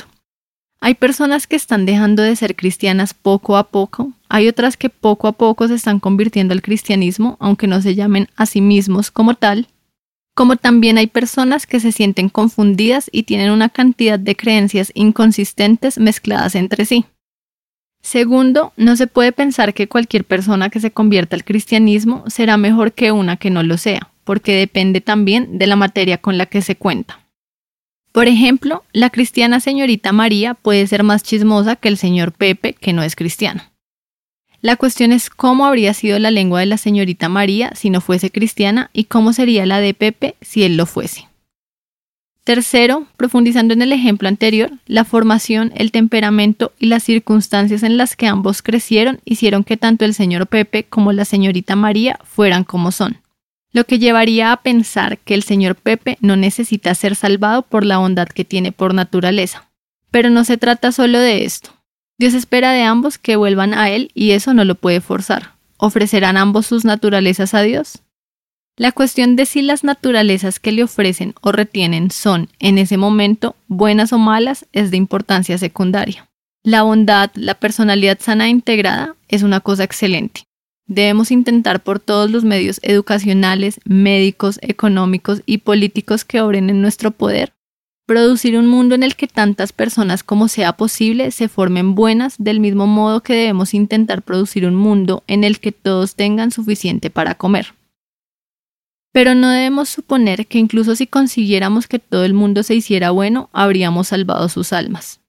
Hay 0.80 0.96
personas 0.96 1.46
que 1.46 1.56
están 1.56 1.86
dejando 1.86 2.24
de 2.24 2.36
ser 2.36 2.56
cristianas 2.56 3.14
poco 3.14 3.58
a 3.58 3.68
poco, 3.68 4.12
hay 4.28 4.48
otras 4.48 4.76
que 4.76 4.90
poco 4.90 5.28
a 5.28 5.34
poco 5.34 5.68
se 5.68 5.76
están 5.76 6.00
convirtiendo 6.00 6.54
al 6.56 6.64
cristianismo, 6.64 7.38
aunque 7.40 7.68
no 7.68 7.80
se 7.80 7.94
llamen 7.94 8.28
a 8.36 8.48
sí 8.48 8.60
mismos 8.60 9.12
como 9.12 9.36
tal, 9.36 9.68
como 10.36 10.58
también 10.58 11.00
hay 11.00 11.08
personas 11.08 11.66
que 11.66 11.80
se 11.80 11.92
sienten 11.92 12.30
confundidas 12.30 13.10
y 13.12 13.24
tienen 13.24 13.50
una 13.52 13.70
cantidad 13.70 14.20
de 14.20 14.36
creencias 14.36 14.92
inconsistentes 14.94 15.98
mezcladas 15.98 16.54
entre 16.54 16.86
sí. 16.86 17.06
Segundo, 18.04 18.72
no 18.78 18.96
se 18.96 19.08
puede 19.08 19.32
pensar 19.32 19.74
que 19.74 19.88
cualquier 19.88 20.26
persona 20.26 20.70
que 20.70 20.80
se 20.80 20.92
convierta 20.92 21.36
al 21.36 21.44
cristianismo 21.44 22.24
será 22.28 22.58
mejor 22.58 22.94
que 22.94 23.12
una 23.12 23.38
que 23.38 23.50
no 23.50 23.64
lo 23.64 23.78
sea 23.78 24.12
porque 24.26 24.56
depende 24.56 25.00
también 25.00 25.58
de 25.58 25.68
la 25.68 25.78
materia 25.78 26.18
con 26.18 26.38
la 26.38 26.48
que 26.48 26.62
se 26.62 26.76
cuenta. 26.76 27.22
Por 28.12 28.28
ejemplo, 28.28 28.84
la 28.92 29.10
cristiana 29.10 29.60
señorita 29.60 30.12
María 30.12 30.56
puede 30.56 30.86
ser 30.88 31.04
más 31.04 31.24
chismosa 31.24 31.76
que 31.76 31.88
el 31.88 31.98
señor 31.98 32.34
Pepe, 32.34 32.74
que 32.74 32.92
no 32.92 33.04
es 33.04 33.16
cristiano. 33.16 33.62
La 34.66 34.78
cuestión 34.78 35.12
es 35.12 35.30
cómo 35.30 35.68
habría 35.68 35.94
sido 35.94 36.18
la 36.18 36.32
lengua 36.32 36.62
de 36.62 36.66
la 36.66 36.80
señorita 36.80 37.30
María 37.30 37.72
si 37.76 37.92
no 37.92 38.02
fuese 38.02 38.32
cristiana 38.32 38.90
y 38.94 39.04
cómo 39.04 39.32
sería 39.32 39.64
la 39.68 39.80
de 39.80 39.94
Pepe 39.94 40.34
si 40.42 40.64
él 40.64 40.76
lo 40.76 40.88
fuese. 40.88 41.28
Tercero, 42.44 43.06
profundizando 43.16 43.76
en 43.76 43.84
el 43.84 43.92
ejemplo 43.92 44.28
anterior, 44.28 44.72
la 44.88 45.04
formación, 45.04 45.72
el 45.76 45.92
temperamento 45.92 46.74
y 46.80 46.88
las 46.88 47.04
circunstancias 47.04 47.84
en 47.84 47.98
las 47.98 48.16
que 48.16 48.26
ambos 48.26 48.64
crecieron 48.64 49.20
hicieron 49.24 49.64
que 49.64 49.78
tanto 49.78 50.04
el 50.04 50.16
señor 50.16 50.48
Pepe 50.48 50.84
como 50.84 51.14
la 51.14 51.26
señorita 51.26 51.76
María 51.76 52.18
fueran 52.24 52.64
como 52.64 52.92
son 52.92 53.20
lo 53.72 53.86
que 53.86 54.00
llevaría 54.00 54.52
a 54.52 54.64
pensar 54.64 55.20
que 55.20 55.36
el 55.36 55.44
señor 55.44 55.76
Pepe 55.76 56.18
no 56.22 56.38
necesita 56.38 56.96
ser 56.96 57.16
salvado 57.16 57.62
por 57.62 57.86
la 57.86 58.00
bondad 58.00 58.30
que 58.30 58.46
tiene 58.46 58.72
por 58.72 58.96
naturaleza. 58.96 59.70
Pero 60.10 60.32
no 60.32 60.44
se 60.44 60.58
trata 60.58 60.92
solo 60.92 61.20
de 61.20 61.46
esto. 61.46 61.75
Dios 62.18 62.34
espera 62.34 62.72
de 62.72 62.84
ambos 62.84 63.18
que 63.18 63.36
vuelvan 63.36 63.74
a 63.74 63.90
Él 63.90 64.10
y 64.14 64.32
eso 64.32 64.54
no 64.54 64.64
lo 64.64 64.76
puede 64.76 65.02
forzar. 65.02 65.56
¿Ofrecerán 65.78 66.38
ambos 66.38 66.66
sus 66.66 66.86
naturalezas 66.86 67.54
a 67.54 67.62
Dios? 67.62 68.04
La 68.78 68.94
cuestión 68.94 69.36
de 69.36 69.46
si 69.46 69.62
las 69.62 69.84
naturalezas 69.84 70.60
que 70.60 70.72
le 70.72 70.84
ofrecen 70.84 71.34
o 71.42 71.52
retienen 71.52 72.12
son, 72.12 72.50
en 72.60 72.78
ese 72.78 72.98
momento, 72.98 73.56
buenas 73.68 74.14
o 74.14 74.18
malas 74.18 74.66
es 74.72 74.92
de 74.92 74.98
importancia 74.98 75.58
secundaria. 75.58 76.30
La 76.64 76.84
bondad, 76.84 77.32
la 77.36 77.56
personalidad 77.56 78.20
sana 78.22 78.46
e 78.46 78.50
integrada 78.50 79.16
es 79.28 79.44
una 79.44 79.60
cosa 79.60 79.84
excelente. 79.84 80.44
Debemos 80.88 81.32
intentar 81.32 81.84
por 81.84 82.00
todos 82.00 82.32
los 82.32 82.44
medios 82.44 82.80
educacionales, 82.82 83.80
médicos, 83.86 84.60
económicos 84.62 85.42
y 85.46 85.60
políticos 85.60 86.24
que 86.24 86.42
obren 86.42 86.70
en 86.70 86.82
nuestro 86.82 87.12
poder 87.12 87.55
producir 88.06 88.58
un 88.58 88.68
mundo 88.68 88.96
en 88.96 89.04
el 89.04 89.16
que 89.16 89.28
tantas 89.28 89.74
personas 89.74 90.24
como 90.24 90.48
sea 90.48 90.74
posible 90.74 91.32
se 91.32 91.48
formen 91.48 91.96
buenas, 91.96 92.36
del 92.38 92.60
mismo 92.60 92.88
modo 92.88 93.22
que 93.22 93.34
debemos 93.34 93.74
intentar 93.74 94.22
producir 94.22 94.66
un 94.66 94.76
mundo 94.76 95.24
en 95.28 95.44
el 95.44 95.60
que 95.60 95.72
todos 95.72 96.16
tengan 96.16 96.52
suficiente 96.52 97.10
para 97.10 97.36
comer. 97.36 97.74
Pero 99.12 99.34
no 99.34 99.50
debemos 99.50 99.90
suponer 99.90 100.46
que 100.46 100.60
incluso 100.60 100.96
si 100.96 101.08
consiguiéramos 101.08 101.88
que 101.88 102.00
todo 102.00 102.26
el 102.26 102.34
mundo 102.34 102.64
se 102.64 102.76
hiciera 102.76 103.12
bueno, 103.12 103.50
habríamos 103.54 104.10
salvado 104.10 104.50
sus 104.50 104.74
almas. 104.74 105.22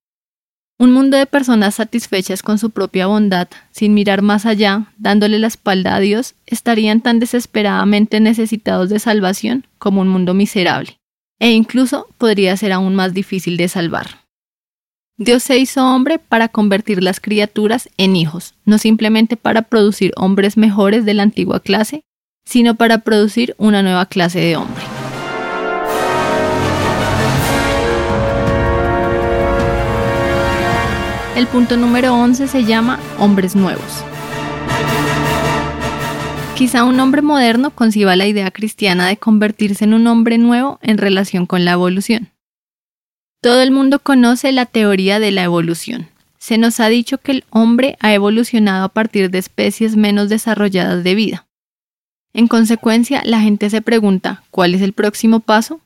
Un 0.79 0.93
mundo 0.93 1.17
de 1.17 1.25
personas 1.25 1.77
satisfechas 1.77 2.43
con 2.43 2.59
su 2.59 2.69
propia 2.71 3.07
bondad, 3.07 3.49
sin 3.71 3.95
mirar 3.95 4.21
más 4.21 4.45
allá, 4.45 4.93
dándole 4.99 5.39
la 5.39 5.47
espalda 5.47 5.95
a 5.95 6.01
Dios, 6.01 6.35
estarían 6.45 7.01
tan 7.01 7.19
desesperadamente 7.19 8.21
necesitados 8.21 8.91
de 8.91 8.99
salvación 8.99 9.67
como 9.79 10.03
un 10.03 10.09
mundo 10.09 10.35
miserable, 10.35 10.99
e 11.39 11.51
incluso 11.53 12.09
podría 12.19 12.57
ser 12.57 12.73
aún 12.73 12.95
más 12.95 13.15
difícil 13.15 13.57
de 13.57 13.69
salvar. 13.69 14.27
Dios 15.19 15.43
se 15.43 15.57
hizo 15.57 15.83
hombre 15.83 16.19
para 16.19 16.49
convertir 16.49 17.03
las 17.03 17.21
criaturas 17.21 17.89
en 17.97 18.17
hijos, 18.17 18.55
no 18.67 18.77
simplemente 18.77 19.37
para 19.37 19.63
producir 19.63 20.13
hombres 20.17 20.57
mejores 20.57 21.07
de 21.07 21.15
la 21.15 21.23
antigua 21.23 21.61
clase, 21.61 22.03
sino 22.45 22.75
para 22.75 22.99
producir 22.99 23.55
una 23.59 23.83
nueva 23.83 24.07
clase 24.07 24.41
de 24.41 24.57
hombre. 24.57 24.85
El 31.35 31.47
punto 31.47 31.77
número 31.77 32.15
11 32.15 32.49
se 32.49 32.65
llama 32.65 32.99
hombres 33.19 33.57
nuevos. 33.57 34.05
Quizá 36.57 36.85
un 36.85 36.99
hombre 37.01 37.21
moderno 37.21 37.71
conciba 37.71 38.17
la 38.17 38.27
idea 38.27 38.51
cristiana 38.51 39.09
de 39.09 39.19
convertirse 39.19 39.85
en 39.85 39.93
un 39.93 40.07
hombre 40.07 40.39
nuevo 40.39 40.79
en 40.81 40.97
relación 40.97 41.45
con 41.45 41.67
la 41.67 41.73
evolución. 41.73 42.33
Todo 43.43 43.61
el 43.61 43.71
mundo 43.71 43.99
conoce 43.99 44.51
la 44.53 44.65
teoría 44.65 45.21
de 45.21 45.33
la 45.33 45.43
evolución. 45.43 46.09
Se 46.39 46.57
nos 46.57 46.81
ha 46.81 46.89
dicho 46.89 47.19
que 47.19 47.33
el 47.33 47.45
hombre 47.51 47.99
ha 48.01 48.15
evolucionado 48.15 48.87
a 48.87 48.89
partir 48.89 49.31
de 49.31 49.37
especies 49.37 49.97
menos 49.97 50.31
desarrolladas 50.31 51.05
de 51.05 51.15
vida. 51.15 51.47
En 52.33 52.49
consecuencia, 52.49 53.21
la 53.27 53.41
gente 53.43 53.69
se 53.69 53.83
pregunta, 53.83 54.43
¿cuál 54.51 54.75
es 54.75 54.81
el 54.81 54.95
próximo 54.95 55.41
paso? 55.41 55.83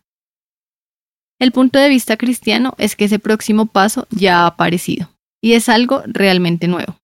El 1.40 1.50
punto 1.50 1.80
de 1.80 1.88
vista 1.88 2.16
cristiano 2.16 2.74
es 2.78 2.94
que 2.94 3.06
ese 3.06 3.18
próximo 3.18 3.66
paso 3.66 4.06
ya 4.10 4.42
ha 4.42 4.46
aparecido, 4.46 5.10
y 5.42 5.54
es 5.54 5.68
algo 5.68 6.04
realmente 6.06 6.68
nuevo. 6.68 6.99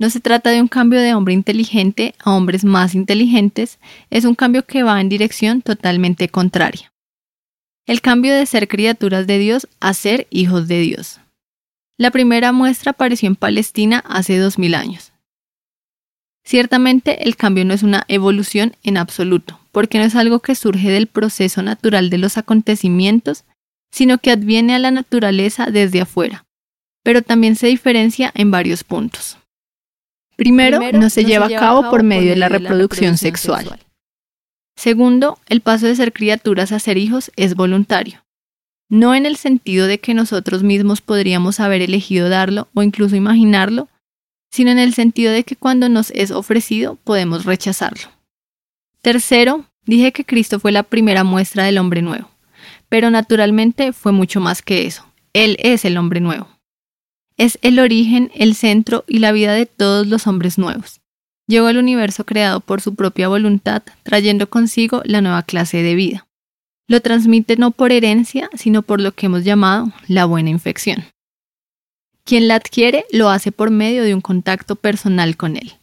No 0.00 0.10
se 0.10 0.20
trata 0.20 0.50
de 0.50 0.60
un 0.60 0.68
cambio 0.68 1.00
de 1.00 1.14
hombre 1.14 1.34
inteligente 1.34 2.14
a 2.20 2.32
hombres 2.32 2.64
más 2.64 2.94
inteligentes, 2.94 3.80
es 4.10 4.24
un 4.24 4.36
cambio 4.36 4.64
que 4.64 4.84
va 4.84 5.00
en 5.00 5.08
dirección 5.08 5.60
totalmente 5.60 6.28
contraria. 6.28 6.92
El 7.84 8.00
cambio 8.00 8.34
de 8.34 8.46
ser 8.46 8.68
criaturas 8.68 9.26
de 9.26 9.38
Dios 9.38 9.66
a 9.80 9.94
ser 9.94 10.28
hijos 10.30 10.68
de 10.68 10.80
Dios. 10.80 11.20
La 11.96 12.12
primera 12.12 12.52
muestra 12.52 12.92
apareció 12.92 13.26
en 13.26 13.34
Palestina 13.34 14.04
hace 14.06 14.38
dos 14.38 14.56
mil 14.56 14.74
años. 14.74 15.12
Ciertamente 16.44 17.24
el 17.24 17.36
cambio 17.36 17.64
no 17.64 17.74
es 17.74 17.82
una 17.82 18.04
evolución 18.06 18.76
en 18.84 18.98
absoluto, 18.98 19.58
porque 19.72 19.98
no 19.98 20.04
es 20.04 20.14
algo 20.14 20.38
que 20.38 20.54
surge 20.54 20.90
del 20.90 21.08
proceso 21.08 21.62
natural 21.62 22.08
de 22.08 22.18
los 22.18 22.38
acontecimientos, 22.38 23.44
sino 23.90 24.18
que 24.18 24.30
adviene 24.30 24.74
a 24.74 24.78
la 24.78 24.92
naturaleza 24.92 25.66
desde 25.66 26.02
afuera, 26.02 26.44
pero 27.02 27.22
también 27.22 27.56
se 27.56 27.66
diferencia 27.66 28.30
en 28.34 28.50
varios 28.50 28.84
puntos. 28.84 29.37
Primero, 30.38 30.78
no 30.92 31.10
se, 31.10 31.24
lleva, 31.24 31.46
a 31.46 31.48
cabo 31.48 31.90
por 31.90 32.04
medio 32.04 32.30
de 32.30 32.36
la 32.36 32.48
reproducción, 32.48 33.18
sexual. 33.18 33.80
Segundo, 34.76 35.36
el 35.48 35.62
paso 35.62 35.86
de 35.86 35.96
ser 35.96 36.12
criaturas 36.12 36.70
a 36.70 36.78
ser 36.78 36.96
hijos 36.96 37.32
es 37.34 37.56
voluntario. 37.56 38.24
No 38.88 39.16
en 39.16 39.26
el 39.26 39.36
sentido 39.36 39.88
de 39.88 39.98
que 39.98 40.14
nosotros 40.14 40.62
mismos 40.62 41.00
podríamos 41.00 41.58
haber 41.58 41.82
elegido 41.82 42.28
darlo 42.28 42.68
o 42.72 42.84
incluso 42.84 43.16
imaginarlo, 43.16 43.88
sino 44.48 44.70
en 44.70 44.78
el 44.78 44.94
sentido 44.94 45.32
de 45.32 45.42
que 45.42 45.56
cuando 45.56 45.88
nos 45.88 46.12
es 46.12 46.30
ofrecido 46.30 46.94
podemos 47.02 47.44
rechazarlo. 47.44 48.08
Tercero, 49.02 49.64
dije 49.86 50.12
que 50.12 50.24
Cristo 50.24 50.60
fue 50.60 50.70
la 50.70 50.84
primera 50.84 51.24
muestra 51.24 51.64
del 51.64 51.78
hombre 51.78 52.00
nuevo, 52.00 52.30
pero 52.88 53.10
naturalmente 53.10 53.92
fue 53.92 54.12
mucho 54.12 54.38
más 54.38 54.62
que 54.62 54.86
eso. 54.86 55.04
Él 55.32 55.56
es 55.58 55.84
el 55.84 55.98
hombre 55.98 56.20
nuevo 56.20 56.57
es 57.38 57.58
el 57.62 57.78
origen, 57.78 58.30
el 58.34 58.54
centro 58.54 59.04
y 59.06 59.20
la 59.20 59.32
vida 59.32 59.54
de 59.54 59.64
todos 59.64 60.06
los 60.06 60.26
hombres 60.26 60.58
nuevos. 60.58 61.00
Llegó 61.46 61.68
al 61.68 61.78
universo 61.78 62.26
creado 62.26 62.60
por 62.60 62.82
su 62.82 62.94
propia 62.94 63.28
voluntad, 63.28 63.82
trayendo 64.02 64.50
consigo 64.50 65.00
la 65.04 65.22
nueva 65.22 65.42
clase 65.44 65.82
de 65.82 65.94
vida. 65.94 66.26
Lo 66.88 67.00
transmite 67.00 67.56
no 67.56 67.70
por 67.70 67.92
herencia, 67.92 68.50
sino 68.54 68.82
por 68.82 69.00
lo 69.00 69.12
que 69.12 69.26
hemos 69.26 69.44
llamado 69.44 69.92
la 70.08 70.26
buena 70.26 70.50
infección. 70.50 71.04
Quien 72.24 72.48
la 72.48 72.56
adquiere 72.56 73.06
lo 73.10 73.30
hace 73.30 73.52
por 73.52 73.70
medio 73.70 74.02
de 74.02 74.14
un 74.14 74.20
contacto 74.20 74.76
personal 74.76 75.36
con 75.36 75.56
él. 75.56 75.74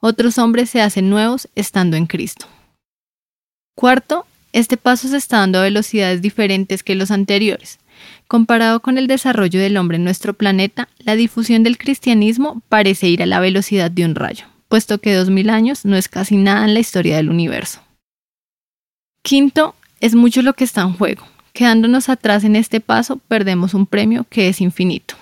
Otros 0.00 0.38
hombres 0.38 0.70
se 0.70 0.80
hacen 0.80 1.10
nuevos 1.10 1.48
estando 1.54 1.96
en 1.96 2.06
Cristo. 2.06 2.46
Cuarto, 3.76 4.26
este 4.52 4.76
paso 4.76 5.08
se 5.08 5.16
está 5.16 5.38
dando 5.38 5.58
a 5.58 5.62
velocidades 5.62 6.22
diferentes 6.22 6.82
que 6.82 6.94
los 6.94 7.10
anteriores. 7.10 7.78
Comparado 8.34 8.80
con 8.80 8.98
el 8.98 9.06
desarrollo 9.06 9.60
del 9.60 9.76
hombre 9.76 9.96
en 9.96 10.02
nuestro 10.02 10.34
planeta, 10.34 10.88
la 10.98 11.14
difusión 11.14 11.62
del 11.62 11.78
cristianismo 11.78 12.62
parece 12.68 13.06
ir 13.06 13.22
a 13.22 13.26
la 13.26 13.38
velocidad 13.38 13.92
de 13.92 14.04
un 14.04 14.16
rayo, 14.16 14.46
puesto 14.66 14.98
que 14.98 15.14
dos 15.14 15.30
mil 15.30 15.50
años 15.50 15.84
no 15.84 15.94
es 15.94 16.08
casi 16.08 16.36
nada 16.36 16.64
en 16.64 16.74
la 16.74 16.80
historia 16.80 17.14
del 17.14 17.30
universo. 17.30 17.80
Quinto, 19.22 19.76
es 20.00 20.16
mucho 20.16 20.42
lo 20.42 20.54
que 20.54 20.64
está 20.64 20.80
en 20.80 20.94
juego. 20.94 21.24
Quedándonos 21.52 22.08
atrás 22.08 22.42
en 22.42 22.56
este 22.56 22.80
paso, 22.80 23.18
perdemos 23.18 23.72
un 23.72 23.86
premio 23.86 24.26
que 24.28 24.48
es 24.48 24.60
infinito. 24.60 25.14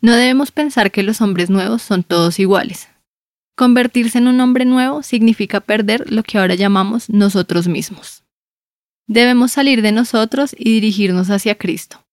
No 0.00 0.12
debemos 0.12 0.50
pensar 0.50 0.90
que 0.90 1.02
los 1.02 1.20
hombres 1.20 1.50
nuevos 1.50 1.82
son 1.82 2.04
todos 2.04 2.38
iguales. 2.38 2.88
Convertirse 3.54 4.16
en 4.16 4.28
un 4.28 4.40
hombre 4.40 4.64
nuevo 4.64 5.02
significa 5.02 5.60
perder 5.60 6.10
lo 6.10 6.22
que 6.22 6.38
ahora 6.38 6.54
llamamos 6.54 7.10
nosotros 7.10 7.68
mismos. 7.68 8.22
Debemos 9.08 9.52
salir 9.52 9.80
de 9.80 9.90
nosotros 9.90 10.54
y 10.56 10.70
dirigirnos 10.70 11.30
hacia 11.30 11.56
Cristo. 11.56 12.04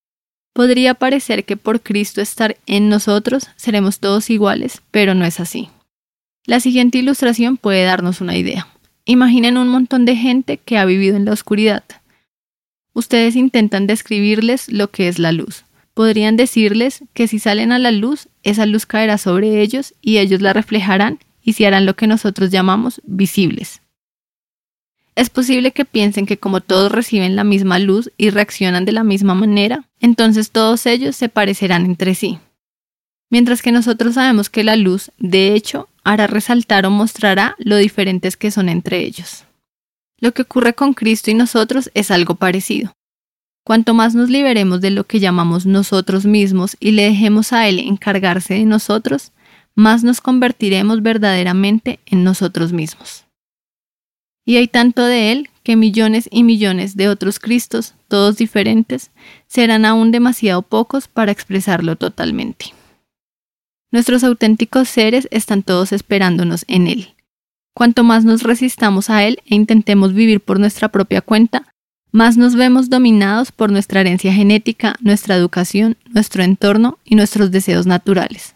Podría 0.53 0.93
parecer 0.93 1.43
que 1.43 1.57
por 1.57 1.81
Cristo 1.81 2.21
estar 2.21 2.55
en 2.65 2.87
nosotros 2.87 3.49
seremos 3.57 3.99
todos 3.99 4.29
iguales, 4.29 4.81
pero 4.91 5.13
no 5.13 5.25
es 5.25 5.41
así. 5.41 5.67
La 6.45 6.61
siguiente 6.61 6.97
ilustración 6.97 7.57
puede 7.57 7.83
darnos 7.83 8.21
una 8.21 8.37
idea. 8.37 8.69
Imaginen 9.03 9.57
un 9.57 9.67
montón 9.67 10.05
de 10.05 10.15
gente 10.15 10.57
que 10.57 10.77
ha 10.77 10.85
vivido 10.85 11.17
en 11.17 11.25
la 11.25 11.33
oscuridad. 11.33 11.83
Ustedes 12.93 13.35
intentan 13.35 13.87
describirles 13.87 14.71
lo 14.71 14.89
que 14.89 15.09
es 15.09 15.19
la 15.19 15.33
luz. 15.33 15.65
Podrían 15.93 16.37
decirles 16.37 17.03
que 17.13 17.27
si 17.27 17.39
salen 17.39 17.73
a 17.73 17.79
la 17.79 17.91
luz, 17.91 18.29
esa 18.43 18.65
luz 18.65 18.85
caerá 18.85 19.17
sobre 19.17 19.61
ellos 19.61 19.93
y 20.01 20.19
ellos 20.19 20.41
la 20.41 20.53
reflejarán 20.53 21.19
y 21.43 21.53
se 21.53 21.67
harán 21.67 21.85
lo 21.85 21.97
que 21.97 22.07
nosotros 22.07 22.51
llamamos 22.51 23.01
visibles. 23.03 23.81
Es 25.15 25.29
posible 25.29 25.71
que 25.71 25.85
piensen 25.85 26.25
que 26.25 26.37
como 26.37 26.59
todos 26.59 26.91
reciben 26.91 27.37
la 27.37 27.45
misma 27.45 27.79
luz 27.79 28.11
y 28.17 28.31
reaccionan 28.31 28.83
de 28.83 28.91
la 28.91 29.05
misma 29.05 29.33
manera, 29.33 29.85
entonces 30.01 30.51
todos 30.51 30.85
ellos 30.85 31.15
se 31.15 31.29
parecerán 31.29 31.85
entre 31.85 32.15
sí. 32.15 32.37
Mientras 33.29 33.61
que 33.61 33.71
nosotros 33.71 34.15
sabemos 34.15 34.49
que 34.49 34.65
la 34.65 34.75
luz, 34.75 35.11
de 35.17 35.53
hecho, 35.53 35.87
hará 36.03 36.27
resaltar 36.27 36.85
o 36.85 36.91
mostrará 36.91 37.55
lo 37.57 37.77
diferentes 37.77 38.35
que 38.35 38.51
son 38.51 38.67
entre 38.67 38.99
ellos. 38.99 39.45
Lo 40.19 40.33
que 40.33 40.43
ocurre 40.43 40.73
con 40.73 40.93
Cristo 40.93 41.31
y 41.31 41.33
nosotros 41.33 41.89
es 41.93 42.11
algo 42.11 42.35
parecido. 42.35 42.93
Cuanto 43.63 43.93
más 43.93 44.15
nos 44.15 44.29
liberemos 44.29 44.79
de 44.81 44.91
lo 44.91 45.05
que 45.05 45.19
llamamos 45.19 45.65
nosotros 45.65 46.25
mismos 46.25 46.77
y 46.79 46.91
le 46.91 47.03
dejemos 47.03 47.51
a 47.51 47.67
Él 47.67 47.79
encargarse 47.79 48.53
de 48.53 48.65
nosotros, 48.65 49.31
más 49.73 50.03
nos 50.03 50.21
convertiremos 50.21 51.01
verdaderamente 51.01 51.99
en 52.05 52.23
nosotros 52.23 52.73
mismos. 52.73 53.24
Y 54.45 54.57
hay 54.57 54.67
tanto 54.67 55.03
de 55.03 55.31
Él 55.31 55.49
que 55.63 55.75
millones 55.75 56.29
y 56.31 56.43
millones 56.43 56.95
de 56.95 57.09
otros 57.09 57.39
Cristos, 57.39 57.95
todos 58.07 58.37
diferentes, 58.37 59.11
serán 59.47 59.83
aún 59.83 60.11
demasiado 60.11 60.61
pocos 60.61 61.07
para 61.07 61.31
expresarlo 61.31 61.95
totalmente. 61.95 62.67
Nuestros 63.91 64.23
auténticos 64.23 64.87
seres 64.87 65.27
están 65.31 65.63
todos 65.63 65.91
esperándonos 65.91 66.63
en 66.67 66.87
Él. 66.87 67.15
Cuanto 67.73 68.03
más 68.03 68.23
nos 68.23 68.43
resistamos 68.43 69.09
a 69.09 69.23
Él 69.23 69.39
e 69.45 69.55
intentemos 69.55 70.13
vivir 70.13 70.41
por 70.41 70.59
nuestra 70.59 70.89
propia 70.89 71.21
cuenta, 71.21 71.65
más 72.11 72.37
nos 72.37 72.55
vemos 72.55 72.89
dominados 72.89 73.51
por 73.51 73.71
nuestra 73.71 74.01
herencia 74.01 74.31
genética, 74.31 74.95
nuestra 75.01 75.35
educación, 75.35 75.97
nuestro 76.13 76.43
entorno 76.43 76.99
y 77.03 77.15
nuestros 77.15 77.51
deseos 77.51 77.85
naturales. 77.85 78.55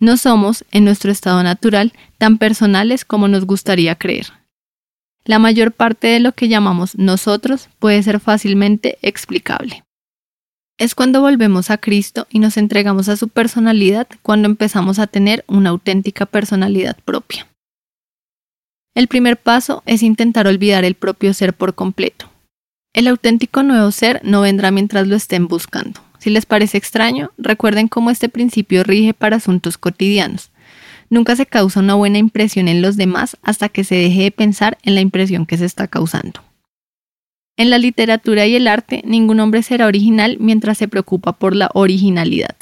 No 0.00 0.16
somos, 0.16 0.64
en 0.72 0.84
nuestro 0.84 1.12
estado 1.12 1.42
natural, 1.42 1.92
tan 2.18 2.38
personales 2.38 3.04
como 3.04 3.28
nos 3.28 3.44
gustaría 3.44 3.94
creer. 3.94 4.26
La 5.26 5.40
mayor 5.40 5.72
parte 5.72 6.06
de 6.06 6.20
lo 6.20 6.32
que 6.32 6.46
llamamos 6.46 6.96
nosotros 6.96 7.68
puede 7.80 8.00
ser 8.04 8.20
fácilmente 8.20 8.96
explicable. 9.02 9.82
Es 10.78 10.94
cuando 10.94 11.20
volvemos 11.20 11.70
a 11.70 11.78
Cristo 11.78 12.28
y 12.30 12.38
nos 12.38 12.56
entregamos 12.56 13.08
a 13.08 13.16
su 13.16 13.28
personalidad 13.28 14.06
cuando 14.22 14.46
empezamos 14.46 15.00
a 15.00 15.08
tener 15.08 15.44
una 15.48 15.70
auténtica 15.70 16.26
personalidad 16.26 16.96
propia. 17.04 17.48
El 18.94 19.08
primer 19.08 19.36
paso 19.36 19.82
es 19.84 20.04
intentar 20.04 20.46
olvidar 20.46 20.84
el 20.84 20.94
propio 20.94 21.34
ser 21.34 21.54
por 21.54 21.74
completo. 21.74 22.30
El 22.94 23.08
auténtico 23.08 23.64
nuevo 23.64 23.90
ser 23.90 24.20
no 24.22 24.42
vendrá 24.42 24.70
mientras 24.70 25.08
lo 25.08 25.16
estén 25.16 25.48
buscando. 25.48 26.00
Si 26.18 26.30
les 26.30 26.46
parece 26.46 26.78
extraño, 26.78 27.32
recuerden 27.36 27.88
cómo 27.88 28.10
este 28.10 28.28
principio 28.28 28.84
rige 28.84 29.12
para 29.12 29.36
asuntos 29.36 29.76
cotidianos. 29.76 30.50
Nunca 31.08 31.36
se 31.36 31.46
causa 31.46 31.80
una 31.80 31.94
buena 31.94 32.18
impresión 32.18 32.68
en 32.68 32.82
los 32.82 32.96
demás 32.96 33.36
hasta 33.42 33.68
que 33.68 33.84
se 33.84 33.94
deje 33.94 34.22
de 34.22 34.30
pensar 34.30 34.78
en 34.82 34.94
la 34.94 35.00
impresión 35.00 35.46
que 35.46 35.56
se 35.56 35.64
está 35.64 35.86
causando. 35.86 36.42
En 37.56 37.70
la 37.70 37.78
literatura 37.78 38.46
y 38.46 38.56
el 38.56 38.68
arte, 38.68 39.02
ningún 39.06 39.40
hombre 39.40 39.62
será 39.62 39.86
original 39.86 40.36
mientras 40.40 40.78
se 40.78 40.88
preocupa 40.88 41.32
por 41.32 41.56
la 41.56 41.70
originalidad. 41.74 42.56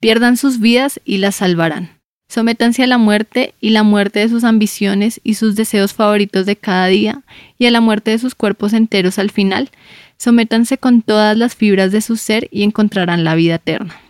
Pierdan 0.00 0.36
sus 0.36 0.60
vidas 0.60 1.00
y 1.04 1.18
las 1.18 1.36
salvarán. 1.36 2.00
Sométanse 2.28 2.82
a 2.82 2.86
la 2.86 2.98
muerte 2.98 3.54
y 3.60 3.70
la 3.70 3.82
muerte 3.82 4.20
de 4.20 4.28
sus 4.28 4.44
ambiciones 4.44 5.20
y 5.22 5.34
sus 5.34 5.54
deseos 5.54 5.92
favoritos 5.92 6.46
de 6.46 6.56
cada 6.56 6.86
día 6.86 7.22
y 7.58 7.66
a 7.66 7.70
la 7.70 7.80
muerte 7.80 8.10
de 8.10 8.18
sus 8.18 8.34
cuerpos 8.34 8.72
enteros 8.72 9.18
al 9.18 9.30
final, 9.30 9.70
Sométanse 10.22 10.78
con 10.78 11.02
todas 11.02 11.36
las 11.36 11.56
fibras 11.56 11.90
de 11.90 12.00
su 12.00 12.14
ser 12.14 12.46
y 12.52 12.62
encontrarán 12.62 13.24
la 13.24 13.34
vida 13.34 13.56
eterna. 13.56 14.00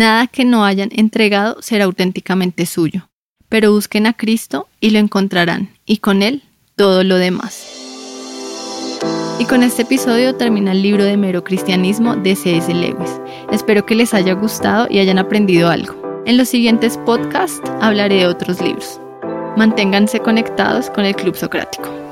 Nada 0.00 0.28
que 0.28 0.46
no 0.46 0.64
hayan 0.64 0.88
entregado 0.92 1.60
será 1.60 1.84
auténticamente 1.84 2.64
suyo, 2.64 3.10
pero 3.50 3.72
busquen 3.72 4.06
a 4.06 4.14
Cristo 4.14 4.66
y 4.80 4.92
lo 4.92 4.98
encontrarán, 4.98 5.68
y 5.84 5.98
con 5.98 6.22
Él 6.22 6.42
todo 6.74 7.04
lo 7.04 7.16
demás. 7.16 7.66
Y 9.38 9.44
con 9.44 9.62
este 9.62 9.82
episodio 9.82 10.34
termina 10.36 10.72
el 10.72 10.80
libro 10.80 11.04
de 11.04 11.18
Mero 11.18 11.44
Cristianismo 11.44 12.16
de 12.16 12.34
C.S. 12.34 12.72
Lewis. 12.72 13.20
Espero 13.52 13.84
que 13.84 13.94
les 13.94 14.14
haya 14.14 14.32
gustado 14.32 14.86
y 14.88 15.00
hayan 15.00 15.18
aprendido 15.18 15.68
algo. 15.68 16.22
En 16.24 16.38
los 16.38 16.48
siguientes 16.48 16.96
podcasts 17.04 17.60
hablaré 17.82 18.20
de 18.20 18.26
otros 18.26 18.58
libros. 18.62 18.98
Manténganse 19.58 20.20
conectados 20.20 20.88
con 20.88 21.04
el 21.04 21.14
Club 21.14 21.36
Socrático. 21.36 22.09